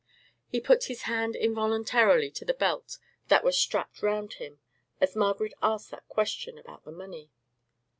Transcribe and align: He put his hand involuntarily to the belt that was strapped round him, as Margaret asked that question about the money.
He 0.47 0.59
put 0.59 0.85
his 0.85 1.03
hand 1.03 1.35
involuntarily 1.35 2.31
to 2.31 2.43
the 2.43 2.55
belt 2.55 2.97
that 3.27 3.43
was 3.43 3.55
strapped 3.55 4.01
round 4.01 4.33
him, 4.33 4.59
as 4.99 5.15
Margaret 5.15 5.53
asked 5.61 5.91
that 5.91 6.07
question 6.09 6.57
about 6.57 6.85
the 6.85 6.91
money. 6.91 7.29